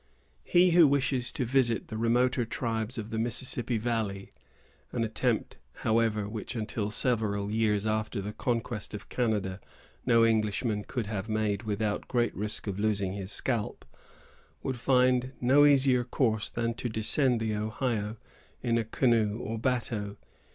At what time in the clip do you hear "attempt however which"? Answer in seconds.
5.03-6.55